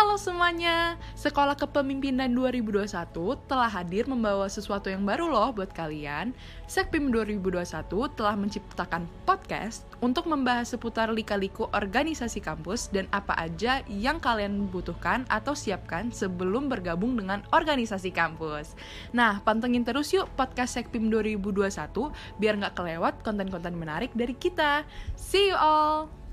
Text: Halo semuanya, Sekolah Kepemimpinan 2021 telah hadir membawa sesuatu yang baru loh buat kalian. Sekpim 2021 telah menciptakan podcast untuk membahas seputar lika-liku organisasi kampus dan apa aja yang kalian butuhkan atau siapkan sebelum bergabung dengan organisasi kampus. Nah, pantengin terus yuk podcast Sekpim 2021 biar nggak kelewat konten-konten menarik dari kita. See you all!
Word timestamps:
Halo 0.00 0.16
semuanya, 0.16 0.96
Sekolah 1.12 1.60
Kepemimpinan 1.60 2.32
2021 2.32 2.88
telah 3.44 3.68
hadir 3.68 4.08
membawa 4.08 4.48
sesuatu 4.48 4.88
yang 4.88 5.04
baru 5.04 5.28
loh 5.28 5.52
buat 5.52 5.76
kalian. 5.76 6.32
Sekpim 6.64 7.12
2021 7.12 8.08
telah 8.16 8.32
menciptakan 8.32 9.04
podcast 9.28 9.84
untuk 10.00 10.24
membahas 10.24 10.72
seputar 10.72 11.12
lika-liku 11.12 11.68
organisasi 11.76 12.40
kampus 12.40 12.88
dan 12.88 13.12
apa 13.12 13.36
aja 13.36 13.84
yang 13.92 14.16
kalian 14.24 14.72
butuhkan 14.72 15.28
atau 15.28 15.52
siapkan 15.52 16.08
sebelum 16.08 16.72
bergabung 16.72 17.20
dengan 17.20 17.44
organisasi 17.52 18.08
kampus. 18.08 18.72
Nah, 19.12 19.44
pantengin 19.44 19.84
terus 19.84 20.16
yuk 20.16 20.32
podcast 20.32 20.80
Sekpim 20.80 21.12
2021 21.12 21.60
biar 22.40 22.56
nggak 22.56 22.72
kelewat 22.72 23.20
konten-konten 23.20 23.76
menarik 23.76 24.16
dari 24.16 24.32
kita. 24.32 24.80
See 25.12 25.52
you 25.52 25.60
all! 25.60 26.29